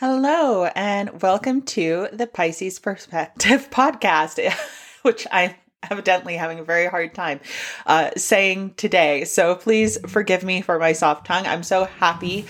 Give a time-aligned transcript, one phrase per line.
[0.00, 4.40] Hello, and welcome to the Pisces Perspective podcast,
[5.02, 5.52] which I'm
[5.90, 7.38] evidently having a very hard time
[7.84, 9.24] uh, saying today.
[9.24, 11.46] So please forgive me for my soft tongue.
[11.46, 12.46] I'm so happy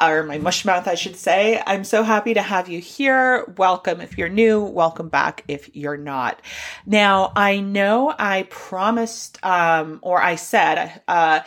[0.00, 1.62] or my mush mouth, I should say.
[1.66, 3.44] I'm so happy to have you here.
[3.58, 4.62] Welcome if you're new.
[4.62, 6.40] Welcome back if you're not.
[6.86, 11.40] Now, I know I promised, um, or I said, uh,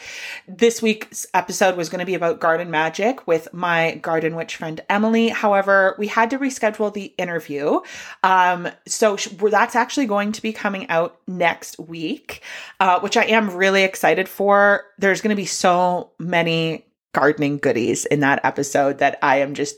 [0.47, 4.81] this week's episode was going to be about garden magic with my garden witch friend
[4.89, 5.29] Emily.
[5.29, 7.79] However, we had to reschedule the interview.
[8.21, 12.42] Um, so that's actually going to be coming out next week,
[12.79, 14.86] uh, which I am really excited for.
[15.00, 19.77] There's going to be so many gardening goodies in that episode that I am just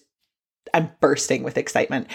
[0.74, 2.08] I'm bursting with excitement.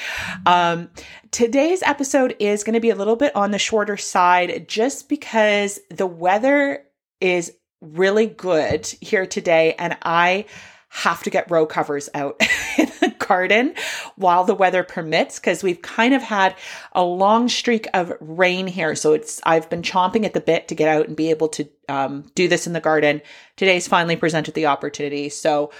[0.44, 0.90] Um,
[1.30, 5.78] today's episode is going to be a little bit on the shorter side just because
[5.88, 6.84] the weather
[7.20, 10.46] is really good here today and I
[10.90, 12.40] have to get row covers out
[12.78, 13.74] in the garden
[14.16, 16.54] while the weather permits because we've kind of had
[16.92, 18.94] a long streak of rain here.
[18.94, 21.68] So it's I've been chomping at the bit to get out and be able to
[21.88, 23.22] um, do this in the garden.
[23.56, 25.28] Today's finally presented the opportunity.
[25.28, 25.70] So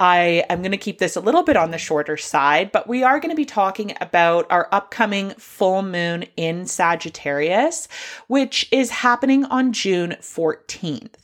[0.00, 3.02] I am going to keep this a little bit on the shorter side, but we
[3.02, 7.88] are going to be talking about our upcoming full moon in Sagittarius,
[8.28, 11.14] which is happening on June 14th.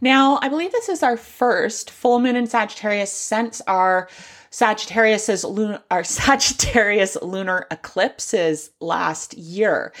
[0.00, 4.08] Now, I believe this is our first full moon in Sagittarius since our
[4.50, 5.44] Sagittarius's
[5.90, 9.92] our Sagittarius lunar eclipses last year.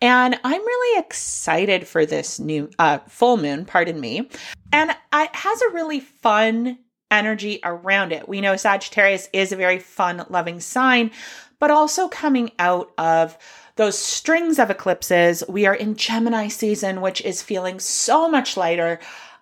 [0.00, 4.28] And I'm really excited for this new uh, full moon, pardon me.
[4.72, 6.78] And it has a really fun
[7.10, 8.28] energy around it.
[8.28, 11.10] We know Sagittarius is a very fun loving sign,
[11.58, 13.36] but also coming out of
[13.76, 18.98] those strings of eclipses, we are in Gemini season, which is feeling so much lighter.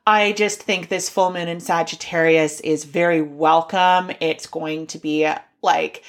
[0.07, 4.13] I just think this full moon in Sagittarius is very welcome.
[4.21, 5.29] It's going to be
[5.63, 6.05] like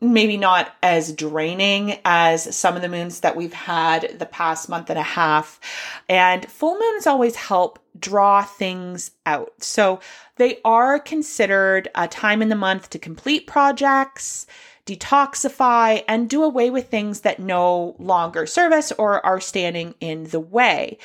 [0.00, 4.88] maybe not as draining as some of the moons that we've had the past month
[4.88, 5.60] and a half.
[6.08, 9.52] And full moons always help draw things out.
[9.58, 10.00] So
[10.36, 14.46] they are considered a time in the month to complete projects,
[14.86, 20.24] detoxify, and do away with things that no longer serve us or are standing in
[20.24, 20.96] the way.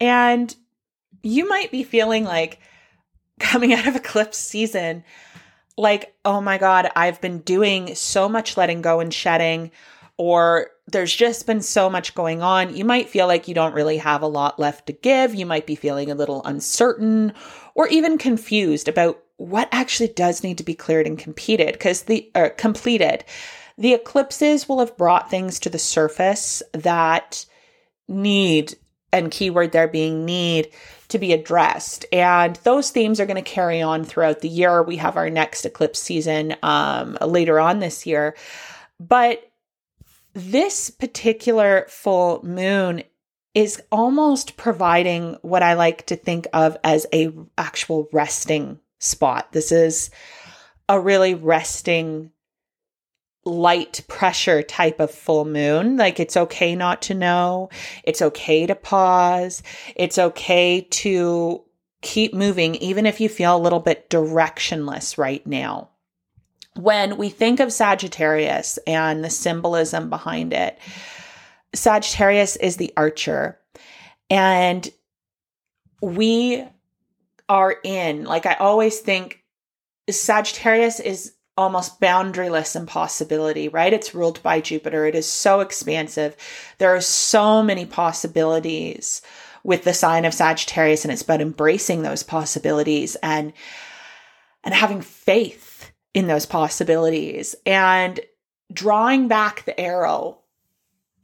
[0.00, 0.56] And
[1.22, 2.60] you might be feeling like
[3.38, 5.04] coming out of eclipse season,
[5.76, 9.70] like, oh my God, I've been doing so much letting go and shedding,
[10.16, 12.76] or there's just been so much going on.
[12.76, 15.34] You might feel like you don't really have a lot left to give.
[15.34, 17.32] You might be feeling a little uncertain
[17.74, 22.30] or even confused about what actually does need to be cleared and competed because the
[22.34, 23.24] uh, completed.
[23.78, 27.46] The eclipses will have brought things to the surface that
[28.06, 28.76] need
[29.12, 30.70] and keyword there being need
[31.08, 32.06] to be addressed.
[32.12, 34.82] And those themes are going to carry on throughout the year.
[34.82, 38.34] We have our next eclipse season um, later on this year.
[38.98, 39.50] But
[40.32, 43.02] this particular full moon
[43.54, 49.52] is almost providing what I like to think of as a actual resting spot.
[49.52, 50.10] This is
[50.88, 52.30] a really resting
[53.44, 55.96] light pressure type of full moon.
[55.96, 57.70] Like it's okay not to know.
[58.04, 59.62] It's okay to pause.
[59.96, 61.64] It's okay to
[62.02, 65.88] keep moving, even if you feel a little bit directionless right now.
[66.74, 70.78] When we think of Sagittarius and the symbolism behind it,
[71.74, 73.58] Sagittarius is the archer.
[74.30, 74.88] And
[76.00, 76.64] we
[77.48, 79.44] are in, like I always think,
[80.10, 83.92] Sagittarius is almost boundaryless impossibility, right?
[83.92, 85.06] It's ruled by Jupiter.
[85.06, 86.36] It is so expansive.
[86.78, 89.22] There are so many possibilities
[89.64, 93.52] with the sign of Sagittarius and it's about embracing those possibilities and
[94.64, 98.20] and having faith in those possibilities and
[98.72, 100.38] drawing back the arrow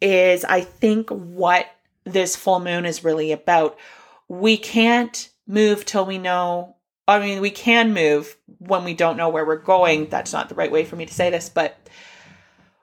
[0.00, 1.66] is I think what
[2.04, 3.78] this full moon is really about.
[4.28, 6.76] We can't move till we know
[7.08, 10.08] I mean, we can move when we don't know where we're going.
[10.08, 11.88] That's not the right way for me to say this, but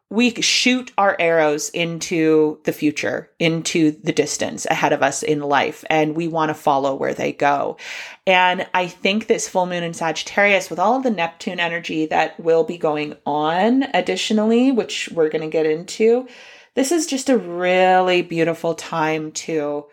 [0.10, 5.84] we shoot our arrows into the future, into the distance ahead of us in life,
[5.90, 7.78] and we want to follow where they go.
[8.26, 12.40] And I think this full moon in Sagittarius, with all of the Neptune energy that
[12.40, 16.28] will be going on additionally, which we're going to get into,
[16.76, 19.86] this is just a really beautiful time to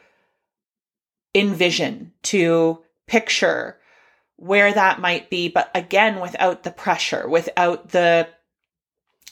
[1.35, 3.79] envision, to picture,
[4.43, 8.27] where that might be, but again, without the pressure, without the,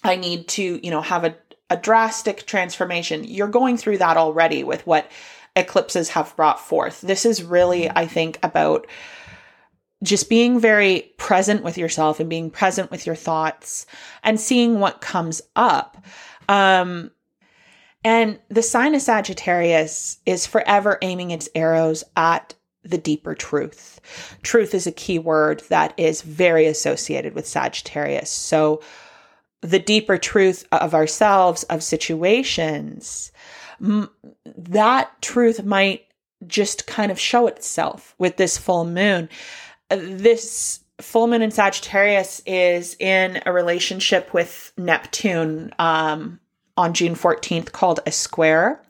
[0.05, 1.37] I need to, you know, have a,
[1.69, 3.25] a drastic transformation.
[3.25, 5.11] You're going through that already with what
[5.57, 7.01] eclipses have brought forth.
[7.01, 8.87] This is really, I think, about
[10.05, 13.87] just being very present with yourself and being present with your thoughts
[14.23, 15.97] and seeing what comes up.
[16.49, 17.11] Um,
[18.05, 24.01] and the sign of Sagittarius is forever aiming its arrows at the deeper truth.
[24.43, 28.31] Truth is a key word that is very associated with Sagittarius.
[28.31, 28.83] So,
[29.63, 33.31] the deeper truth of ourselves, of situations,
[34.47, 36.07] that truth might
[36.47, 39.29] just kind of show itself with this full moon.
[39.91, 46.40] This full moon in Sagittarius is in a relationship with Neptune um,
[46.81, 48.83] on June 14th called a square.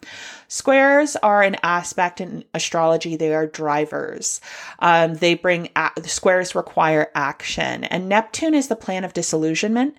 [0.47, 3.17] Squares are an aspect in astrology.
[3.17, 4.41] They are drivers.
[4.79, 7.85] Um, they bring, a- squares require action.
[7.85, 9.97] And Neptune is the plan of disillusionment.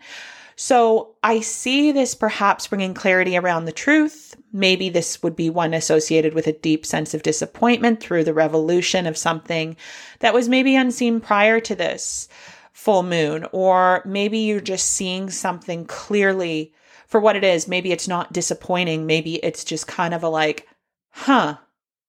[0.55, 4.35] So I see this perhaps bringing clarity around the truth.
[4.53, 9.07] Maybe this would be one associated with a deep sense of disappointment through the revolution
[9.07, 9.75] of something
[10.19, 12.27] that was maybe unseen prior to this
[12.73, 13.45] full moon.
[13.51, 16.73] Or maybe you're just seeing something clearly
[17.12, 17.68] for what it is.
[17.68, 19.06] Maybe it's not disappointing.
[19.06, 20.68] Maybe it's just kind of a like,
[21.10, 21.58] huh,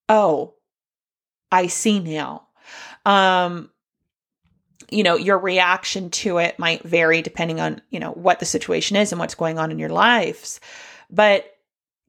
[0.08, 0.54] oh,
[1.50, 2.46] I see now.
[3.04, 3.70] Um,
[4.90, 8.96] you know, your reaction to it might vary depending on, you know, what the situation
[8.96, 10.60] is and what's going on in your lives.
[11.10, 11.46] But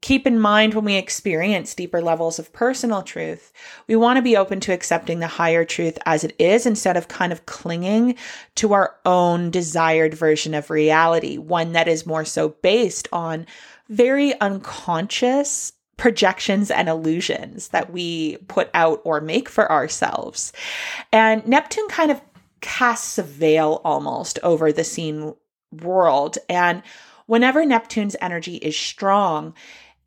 [0.04, 3.54] keep in mind when we experience deeper levels of personal truth,
[3.88, 7.08] we want to be open to accepting the higher truth as it is instead of
[7.08, 8.14] kind of clinging
[8.56, 13.48] to our own desired version of reality, one that is more so based on
[13.88, 20.52] very unconscious projections and illusions that we put out or make for ourselves.
[21.14, 22.20] And Neptune kind of
[22.60, 25.34] casts a veil almost over the seen
[25.72, 26.38] world.
[26.50, 26.84] And
[27.26, 29.54] whenever Neptune's energy is strong,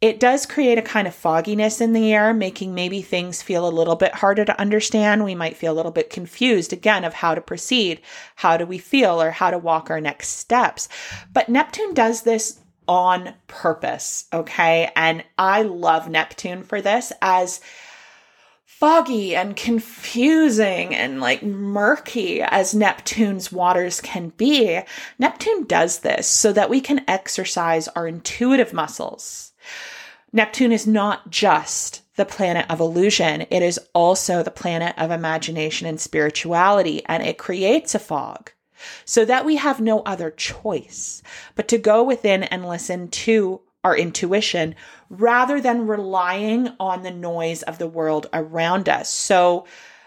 [0.06, 3.70] it does create a kind of fogginess in the air, making maybe things feel a
[3.70, 5.24] little bit harder to understand.
[5.24, 8.00] We might feel a little bit confused again of how to proceed.
[8.36, 10.88] How do we feel or how to walk our next steps?
[11.32, 14.26] But Neptune does this on purpose.
[14.32, 14.92] Okay.
[14.94, 17.60] And I love Neptune for this as
[18.64, 24.80] foggy and confusing and like murky as Neptune's waters can be.
[25.18, 29.52] Neptune does this so that we can exercise our intuitive muscles
[30.36, 35.86] Neptune is not just the planet of illusion, it is also the planet of imagination
[35.86, 38.50] and spirituality, and it creates a fog
[39.06, 41.22] so that we have no other choice
[41.54, 44.74] but to go within and listen to our intuition
[45.08, 49.08] rather than relying on the noise of the world around us.
[49.08, 49.64] So,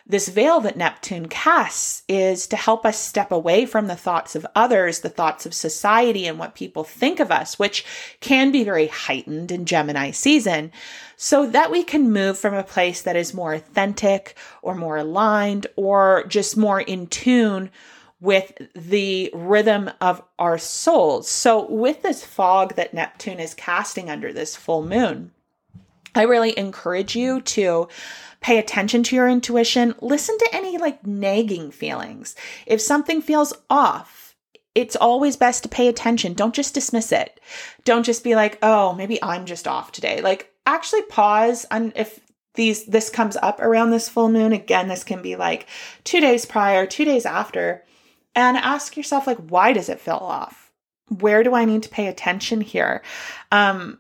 [0.10, 4.46] this veil that Neptune casts is to help us step away from the thoughts of
[4.56, 7.86] others, the thoughts of society, and what people think of us, which
[8.20, 10.72] can be very heightened in Gemini season,
[11.16, 15.68] so that we can move from a place that is more authentic or more aligned
[15.76, 17.70] or just more in tune
[18.20, 21.30] with the rhythm of our souls.
[21.30, 25.32] So, with this fog that Neptune is casting under this full moon,
[26.16, 27.88] I really encourage you to
[28.42, 29.96] pay attention to your intuition.
[30.02, 32.36] Listen to any like nagging feelings.
[32.66, 34.36] If something feels off,
[34.76, 36.34] it's always best to pay attention.
[36.34, 37.40] Don't just dismiss it.
[37.84, 40.22] Don't just be like, oh, maybe I'm just off today.
[40.22, 42.20] Like, actually pause and if
[42.54, 45.68] these this comes up around this full moon again this can be like
[46.04, 47.84] 2 days prior 2 days after
[48.36, 50.72] and ask yourself like why does it feel off
[51.08, 53.02] where do i need to pay attention here
[53.52, 53.98] um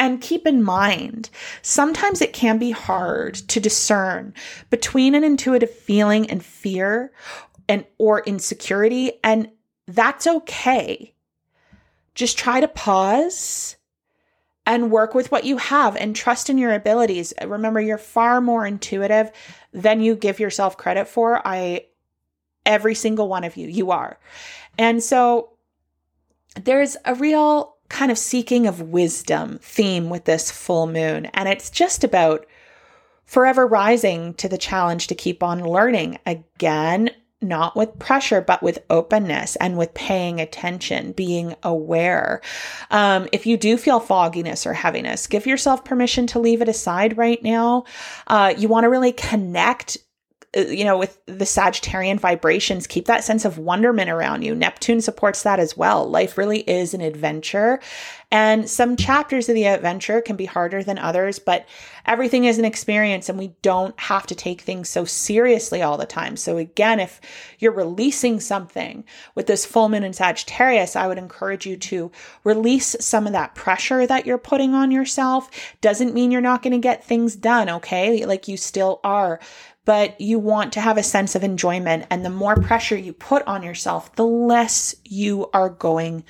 [0.00, 1.30] and keep in mind,
[1.62, 4.34] sometimes it can be hard to discern
[4.70, 7.12] between an intuitive feeling and fear
[7.68, 9.50] and or insecurity and
[9.86, 11.14] that's okay.
[12.14, 13.76] Just try to pause
[14.66, 17.32] and work with what you have and trust in your abilities.
[17.42, 19.30] Remember you're far more intuitive
[19.72, 21.40] than you give yourself credit for.
[21.46, 21.86] I
[22.66, 24.18] every single one of you, you are.
[24.76, 25.54] And so
[26.62, 31.26] there's a real kind of seeking of wisdom theme with this full moon.
[31.26, 32.46] And it's just about
[33.24, 38.82] forever rising to the challenge to keep on learning again, not with pressure, but with
[38.90, 42.40] openness and with paying attention, being aware.
[42.90, 47.16] Um, if you do feel fogginess or heaviness, give yourself permission to leave it aside
[47.16, 47.84] right now.
[48.26, 49.98] Uh, you want to really connect
[50.58, 54.54] Uh, you know, with the Sagittarian vibrations, keep that sense of wonderment around you.
[54.54, 56.08] Neptune supports that as well.
[56.08, 57.80] Life really is an adventure.
[58.30, 61.66] And some chapters of the adventure can be harder than others, but
[62.04, 66.04] everything is an experience and we don't have to take things so seriously all the
[66.04, 66.36] time.
[66.36, 67.22] So, again, if
[67.58, 69.04] you're releasing something
[69.34, 72.12] with this full moon in Sagittarius, I would encourage you to
[72.44, 75.50] release some of that pressure that you're putting on yourself.
[75.80, 78.26] Doesn't mean you're not going to get things done, okay?
[78.26, 79.40] Like you still are
[79.86, 82.04] but you want to have a sense of enjoyment.
[82.10, 86.24] And the more pressure you put on yourself, the less you are going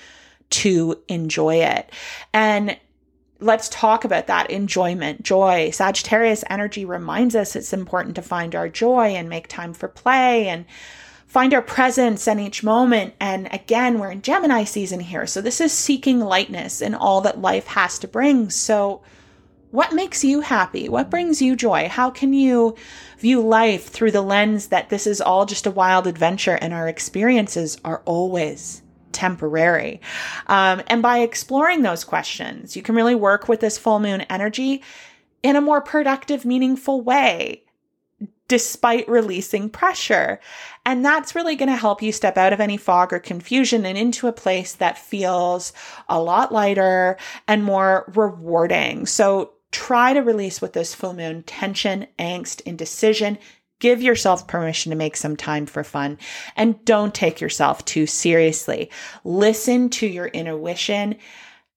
[0.51, 1.91] to enjoy it.
[2.33, 2.79] And
[3.41, 5.71] let's talk about that enjoyment, joy.
[5.71, 10.49] Sagittarius energy reminds us it's important to find our joy and make time for play
[10.49, 10.65] and
[11.27, 13.15] find our presence in each moment.
[13.21, 15.27] And again, we're in Gemini season here.
[15.27, 18.51] So this is seeking lightness in all that life has to bring.
[18.51, 19.03] So
[19.71, 20.89] what makes you happy?
[20.89, 21.89] What brings you joy?
[21.89, 22.75] How can you
[23.19, 26.89] view life through the lens that this is all just a wild adventure and our
[26.89, 28.83] experiences are always
[29.19, 30.01] temporary?
[30.47, 34.83] Um, and by exploring those questions, you can really work with this full moon energy
[35.43, 37.65] in a more productive, meaningful way
[38.49, 40.41] despite releasing pressure.
[40.87, 43.99] And that's really going to help you step out of any fog or confusion and
[43.99, 45.75] into a place that feels
[46.09, 49.05] a lot lighter and more rewarding.
[49.05, 53.39] So Try to release with this full moon tension, angst, indecision.
[53.81, 56.19] Give yourself permission to make some time for fun
[56.57, 58.91] and don't take yourself too seriously.
[59.25, 61.17] Listen to your intuition.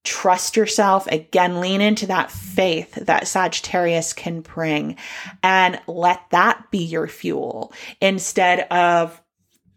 [0.03, 1.05] Trust yourself.
[1.08, 4.96] Again, lean into that faith that Sagittarius can bring
[5.43, 9.22] and let that be your fuel instead of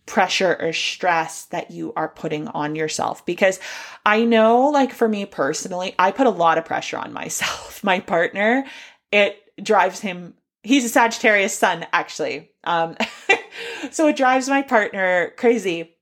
[0.07, 3.59] pressure or stress that you are putting on yourself because
[4.05, 8.01] I know like for me personally I put a lot of pressure on myself my
[8.01, 8.67] partner
[9.11, 12.97] it drives him he's a Sagittarius sun actually um
[13.91, 15.95] so it drives my partner crazy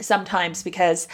[0.00, 1.06] sometimes because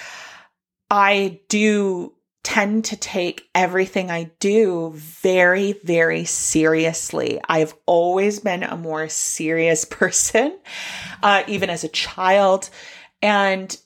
[0.91, 7.39] I do tend to take everything I do very, very seriously.
[7.49, 10.59] I've always been a more serious person,
[11.23, 12.71] uh, even as a child.
[13.23, 13.77] And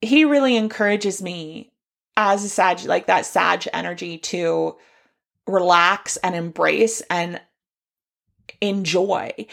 [0.00, 1.72] he really encourages me
[2.16, 4.76] as a Sag, like that Sag energy to
[5.46, 7.40] relax and embrace and
[8.60, 9.46] enjoy.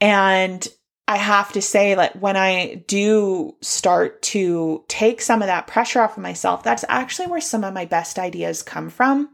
[0.00, 0.66] And
[1.06, 6.00] I have to say that when I do start to take some of that pressure
[6.00, 9.28] off of myself, that's actually where some of my best ideas come from.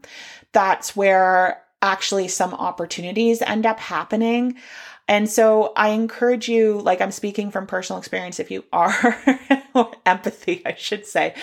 [0.51, 4.57] That's where actually some opportunities end up happening.
[5.07, 9.17] And so I encourage you, like I'm speaking from personal experience, if you are,
[9.73, 11.35] or empathy, I should say,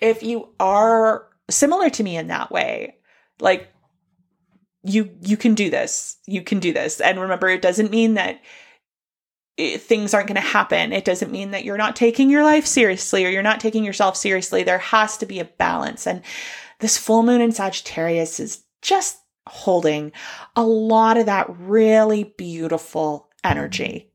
[0.00, 2.96] if you are similar to me in that way,
[3.40, 3.72] like
[4.82, 6.16] you you can do this.
[6.26, 7.00] You can do this.
[7.00, 8.40] And remember, it doesn't mean that
[9.58, 10.92] things aren't going to happen.
[10.92, 14.16] It doesn't mean that you're not taking your life seriously or you're not taking yourself
[14.16, 14.62] seriously.
[14.62, 16.06] There has to be a balance.
[16.06, 16.22] And
[16.78, 20.12] this full moon in Sagittarius is just holding
[20.56, 24.10] a lot of that really beautiful energy.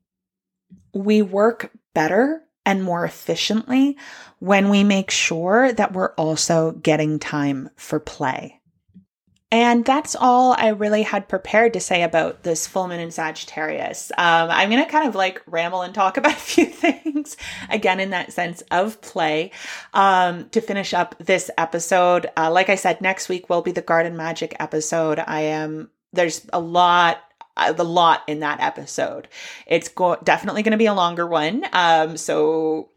[0.92, 3.96] We work better and more efficiently
[4.40, 8.55] when we make sure that we're also getting time for play.
[9.52, 14.10] And that's all I really had prepared to say about this full moon in Sagittarius.
[14.18, 17.36] Um, I'm going to kind of like ramble and talk about a few things
[17.70, 19.52] again in that sense of play
[19.94, 22.26] um, to finish up this episode.
[22.36, 25.22] Uh, like I said, next week will be the Garden Magic episode.
[25.24, 27.22] I am, there's a lot
[27.74, 29.28] the lot in that episode.
[29.66, 31.64] It's go- definitely going to be a longer one.
[31.72, 32.90] Um, so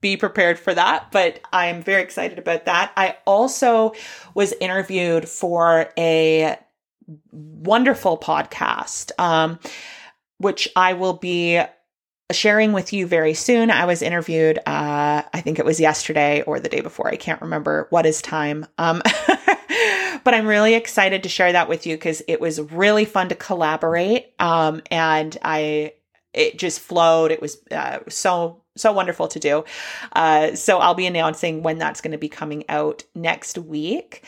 [0.00, 2.92] be prepared for that, but I'm very excited about that.
[2.96, 3.92] I also
[4.34, 6.56] was interviewed for a
[7.32, 9.58] wonderful podcast, um,
[10.38, 11.60] which I will be
[12.32, 13.70] sharing with you very soon.
[13.70, 17.08] I was interviewed, uh, I think it was yesterday or the day before.
[17.08, 18.66] I can't remember what is time.
[18.78, 19.02] Um,
[20.24, 23.34] but I'm really excited to share that with you because it was really fun to
[23.34, 24.32] collaborate.
[24.38, 25.94] Um, and I,
[26.32, 27.32] it just flowed.
[27.32, 29.64] It was uh, so so wonderful to do.
[30.12, 34.24] Uh, so I'll be announcing when that's going to be coming out next week.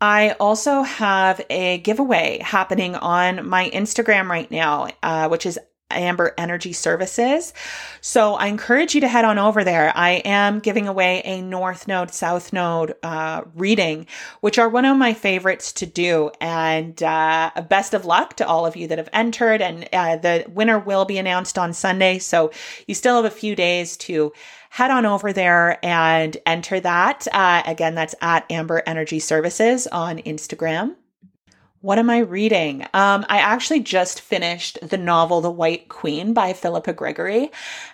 [0.00, 5.58] I also have a giveaway happening on my Instagram right now, uh, which is
[5.90, 7.52] Amber Energy Services.
[8.00, 9.92] So I encourage you to head on over there.
[9.96, 14.06] I am giving away a North Node, South Node uh, reading,
[14.40, 16.30] which are one of my favorites to do.
[16.40, 19.62] And uh, best of luck to all of you that have entered.
[19.62, 22.18] And uh, the winner will be announced on Sunday.
[22.18, 22.50] So
[22.86, 24.32] you still have a few days to
[24.70, 27.26] head on over there and enter that.
[27.32, 30.96] Uh, again, that's at Amber Energy Services on Instagram.
[31.80, 32.82] What am I reading?
[32.94, 37.50] Um, I actually just finished the novel The White Queen by Philippa Gregory.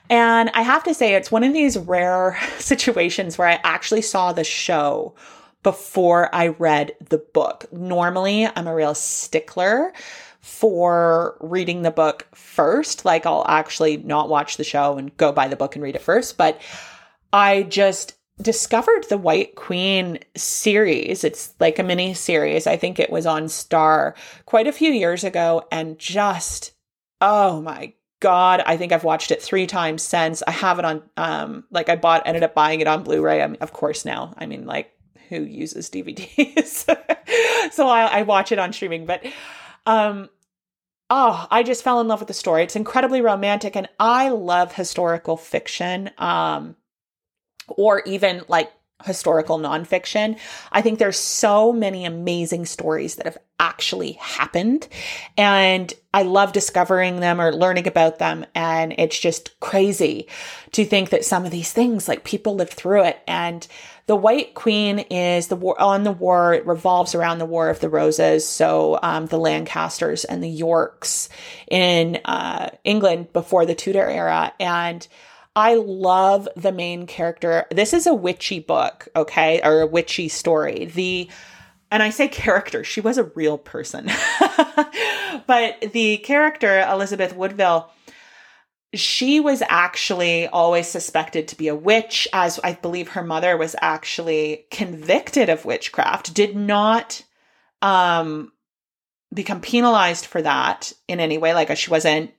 [0.08, 4.32] And I have to say, it's one of these rare situations where I actually saw
[4.32, 5.14] the show
[5.62, 7.72] before I read the book.
[7.72, 9.92] Normally, I'm a real stickler
[10.40, 13.04] for reading the book first.
[13.04, 16.02] Like, I'll actually not watch the show and go buy the book and read it
[16.02, 16.36] first.
[16.36, 16.60] But
[17.32, 21.25] I just discovered the White Queen series.
[21.25, 22.66] It's like a mini series.
[22.66, 24.14] I think it was on Star
[24.46, 26.72] quite a few years ago and just
[27.20, 30.42] oh my god i think i've watched it three times since.
[30.46, 33.42] I have it on um like i bought ended up buying it on blu-ray.
[33.42, 34.34] I mean, of course now.
[34.37, 34.92] I mean like
[35.28, 36.84] who uses dvds
[37.72, 39.25] so I, I watch it on streaming but
[39.87, 40.28] um
[41.11, 42.62] oh i just fell in love with the story.
[42.62, 46.11] It's incredibly romantic and i love historical fiction.
[46.18, 46.76] Um
[47.69, 48.73] or even like
[49.04, 50.38] historical nonfiction.
[50.71, 54.88] I think there's so many amazing stories that have actually happened.
[55.37, 58.45] And I love discovering them or learning about them.
[58.54, 60.28] And it's just crazy
[60.73, 63.21] to think that some of these things, like people lived through it.
[63.26, 63.66] And
[64.07, 66.54] the White Queen is the war on the war.
[66.54, 68.47] It revolves around the War of the Roses.
[68.47, 71.28] So um, the Lancasters and the Yorks
[71.71, 74.52] in uh, England before the Tudor era.
[74.59, 75.07] And
[75.54, 77.66] I love the main character.
[77.71, 80.87] This is a witchy book, okay, or a witchy story.
[80.87, 81.28] The
[81.90, 84.11] and I say character, she was a real person.
[85.47, 87.90] but the character, Elizabeth Woodville,
[88.94, 93.76] she was actually always suspected to be a witch, as I believe her mother was
[93.82, 97.23] actually convicted of witchcraft, did not
[97.82, 98.52] um,
[99.32, 101.52] become penalized for that in any way.
[101.52, 102.32] Like she wasn't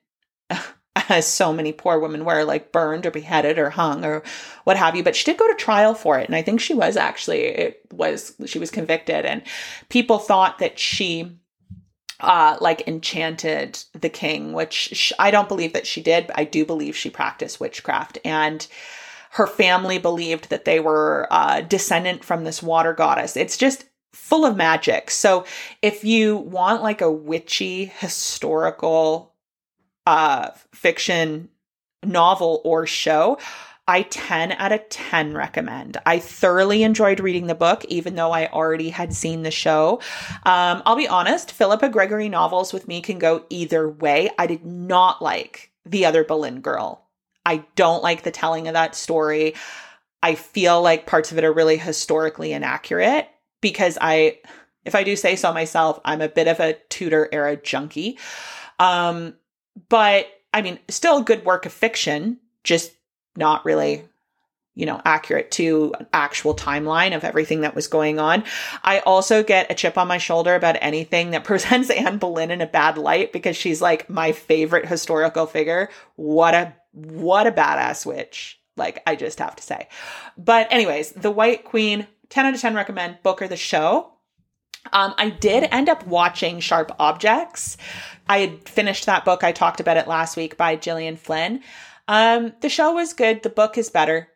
[1.10, 4.24] as so many poor women were, like burned or beheaded or hung or
[4.64, 5.04] what have you.
[5.04, 6.28] But she did go to trial for it.
[6.28, 9.26] And I think she was actually, it was, she was convicted.
[9.26, 9.44] And
[9.90, 11.38] people thought that she,
[12.20, 16.66] uh, like enchanted the king, which I don't believe that she did, but I do
[16.66, 18.18] believe she practiced witchcraft.
[18.24, 18.66] And
[19.32, 23.36] her family believed that they were uh, descendant from this water goddess.
[23.36, 25.10] It's just full of magic.
[25.10, 25.46] So
[25.82, 29.33] if you want like a witchy historical
[30.06, 31.50] uh, fiction
[32.04, 33.38] novel or show,
[33.88, 35.98] I 10 out of 10 recommend.
[36.06, 40.00] I thoroughly enjoyed reading the book, even though I already had seen the show.
[40.46, 44.30] Um, I'll be honest, Philippa Gregory novels with me can go either way.
[44.38, 47.06] I did not like The Other Boleyn Girl.
[47.46, 49.56] I don't like the telling of that story.
[50.22, 53.28] I feel like parts of it are really historically inaccurate
[53.60, 54.40] because I,
[54.86, 58.18] if I do say so myself, I'm a bit of a Tudor era junkie.
[58.80, 59.36] Um,
[59.90, 62.92] but I mean, still a good work of fiction, just
[63.36, 64.04] not really,
[64.76, 68.44] you know, accurate to an actual timeline of everything that was going on.
[68.84, 72.62] I also get a chip on my shoulder about anything that presents Anne Boleyn in
[72.62, 75.90] a bad light because she's like my favorite historical figure.
[76.16, 78.60] What a what a badass witch.
[78.78, 79.88] Like I just have to say.
[80.38, 84.13] But anyways, The White Queen, 10 out of 10 recommend Booker the show.
[84.92, 87.78] Um, I did end up watching Sharp Objects.
[88.28, 89.44] I had finished that book.
[89.44, 91.62] I talked about it last week by Gillian Flynn.
[92.08, 93.44] Um, the show was good.
[93.44, 94.28] The book is better.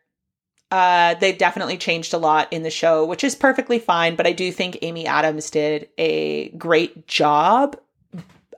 [0.70, 4.16] Uh, they definitely changed a lot in the show, which is perfectly fine.
[4.16, 7.78] But I do think Amy Adams did a great job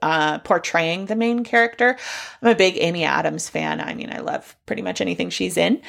[0.01, 1.97] uh, portraying the main character.
[2.41, 3.79] I'm a big Amy Adams fan.
[3.79, 5.81] I mean, I love pretty much anything she's in.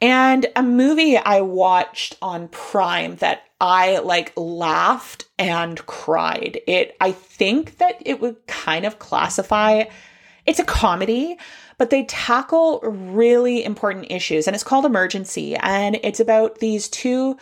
[0.00, 6.60] And a movie I watched on Prime that I like laughed and cried.
[6.66, 9.84] It I think that it would kind of classify
[10.46, 11.38] it's a comedy,
[11.78, 17.38] but they tackle really important issues and it's called Emergency and it's about these two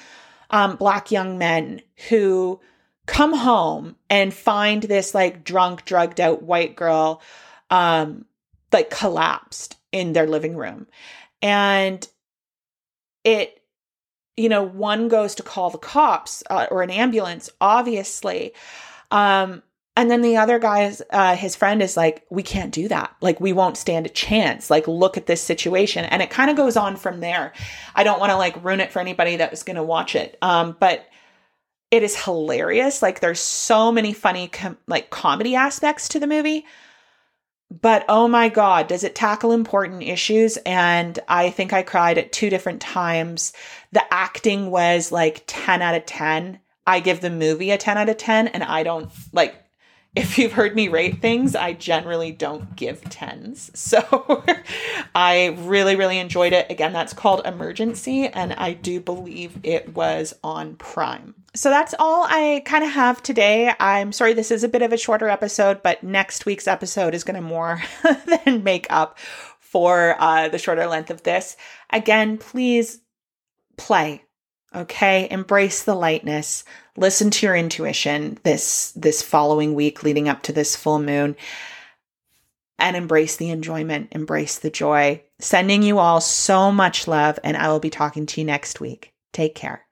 [0.50, 2.61] um, black young men who
[3.07, 7.20] come home and find this like drunk drugged out white girl
[7.70, 8.24] um
[8.70, 10.87] like collapsed in their living room
[11.40, 12.07] and
[13.24, 13.62] it
[14.37, 18.53] you know one goes to call the cops uh, or an ambulance obviously.
[19.11, 19.62] Um
[19.95, 23.14] and then the other guy's uh his friend is like we can't do that.
[23.21, 24.71] Like we won't stand a chance.
[24.71, 26.05] Like look at this situation.
[26.05, 27.53] And it kind of goes on from there.
[27.95, 30.38] I don't want to like ruin it for anybody that was going to watch it.
[30.42, 31.07] Um but
[31.90, 33.03] it is hilarious.
[33.03, 36.64] Like there's so many funny com- like comedy aspects to the movie
[37.80, 40.58] but oh my God, does it tackle important issues?
[40.58, 43.52] And I think I cried at two different times.
[43.92, 46.61] The acting was like 10 out of 10.
[46.87, 49.56] I give the movie a 10 out of 10, and I don't like
[50.16, 53.70] if you've heard me rate things, I generally don't give 10s.
[53.92, 54.44] So
[55.14, 56.70] I really, really enjoyed it.
[56.70, 61.35] Again, that's called Emergency, and I do believe it was on Prime.
[61.54, 63.72] So that's all I kind of have today.
[63.78, 67.24] I'm sorry this is a bit of a shorter episode, but next week's episode is
[67.24, 67.82] going to more
[68.44, 69.18] than make up
[69.60, 71.56] for uh, the shorter length of this.
[71.90, 73.00] Again, please
[73.76, 74.22] play
[74.74, 76.64] Okay, embrace the lightness.
[76.96, 81.36] Listen to your intuition this this following week leading up to this full moon
[82.78, 85.22] and embrace the enjoyment, embrace the joy.
[85.40, 89.12] Sending you all so much love and I will be talking to you next week.
[89.32, 89.86] Take care.